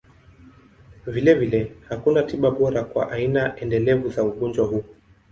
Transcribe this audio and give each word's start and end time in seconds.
Vilevile, 1.07 1.71
hakuna 1.89 2.23
tiba 2.23 2.51
bora 2.51 2.83
kwa 2.83 3.11
aina 3.11 3.55
endelevu 3.59 4.09
za 4.09 4.23
ugonjwa 4.23 4.67
huu. 4.67 4.83